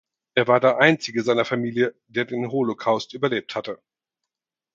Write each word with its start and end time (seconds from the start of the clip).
Er 0.33 0.47
war 0.47 0.59
der 0.59 0.79
einzige 0.79 1.21
seiner 1.21 1.45
Familie, 1.45 1.93
der 2.07 2.25
den 2.25 2.49
Holocaust 2.51 3.13
überlebt 3.13 3.53
hatte. 3.53 3.79